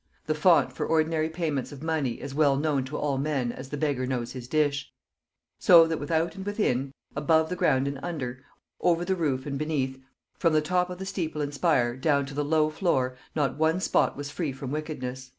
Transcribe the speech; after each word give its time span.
The 0.25 0.33
font 0.33 0.73
for 0.73 0.83
ordinary 0.87 1.29
payments 1.29 1.71
of 1.71 1.83
money 1.83 2.21
as 2.21 2.33
well 2.33 2.55
known 2.55 2.85
to 2.85 2.97
all 2.97 3.19
men 3.19 3.51
as 3.51 3.69
the 3.69 3.77
beggar 3.77 4.07
knows 4.07 4.31
his 4.31 4.47
dish.... 4.47 4.91
So 5.59 5.85
that 5.85 5.99
without 5.99 6.33
and 6.35 6.43
within, 6.43 6.91
above 7.15 7.49
the 7.49 7.55
ground 7.55 7.87
and 7.87 7.99
under, 8.01 8.43
over 8.79 9.05
the 9.05 9.15
roof 9.15 9.45
and 9.45 9.59
beneath, 9.59 9.99
from 10.39 10.53
the 10.53 10.59
top 10.61 10.89
of 10.89 10.97
the 10.97 11.05
steeple 11.05 11.43
and 11.43 11.53
spire 11.53 11.95
down 11.95 12.25
to 12.25 12.33
the 12.33 12.43
low 12.43 12.71
floor, 12.71 13.15
not 13.35 13.59
one 13.59 13.79
spot 13.79 14.17
was 14.17 14.31
free 14.31 14.51
from 14.51 14.71
wickedness." 14.71 15.29